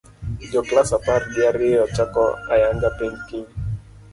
Jo 0.51 0.61
class 0.69 0.89
apar 0.97 1.21
gi 1.31 1.41
ariyo 1.49 1.83
chako 1.95 2.25
ayanga 2.53 2.89
penj 2.97 3.17
kiny 3.27 3.49